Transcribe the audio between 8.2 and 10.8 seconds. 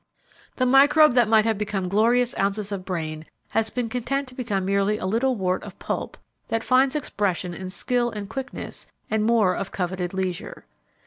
quickness and more of coveted leisure.